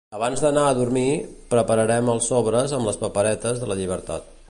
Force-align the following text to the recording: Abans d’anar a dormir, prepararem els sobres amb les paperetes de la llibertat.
Abans 0.17 0.41
d’anar 0.43 0.63
a 0.69 0.71
dormir, 0.79 1.03
prepararem 1.53 2.11
els 2.17 2.33
sobres 2.33 2.77
amb 2.79 2.91
les 2.91 3.01
paperetes 3.07 3.63
de 3.65 3.73
la 3.75 3.83
llibertat. 3.83 4.39